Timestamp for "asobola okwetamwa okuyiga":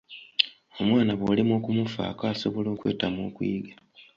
2.33-3.73